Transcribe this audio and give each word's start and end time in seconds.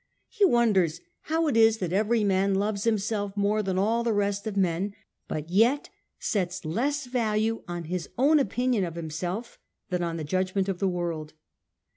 * 0.19 0.29
He 0.37 0.45
wonders 0.45 0.99
^ 0.99 1.03
how 1.25 1.45
it 1.47 1.55
is 1.55 1.77
that 1.77 1.93
every 1.93 2.23
man 2.23 2.55
loves 2.55 2.85
himself 2.85 3.37
more 3.37 3.61
than 3.61 3.77
all 3.77 4.03
the 4.03 4.13
rest 4.13 4.47
of 4.47 4.57
men, 4.57 4.95
but 5.27 5.51
yet 5.51 5.91
sets 6.17 6.65
less 6.65 7.05
value 7.05 7.61
on 7.67 7.83
his 7.83 8.09
own 8.17 8.39
opinion 8.39 8.83
of 8.83 8.95
himself 8.95 9.59
than 9.91 10.01
on 10.01 10.17
the 10.17 10.23
judg 10.25 10.55
ment 10.55 10.67
of 10.67 10.79
the 10.79 10.89
world. 10.89 11.33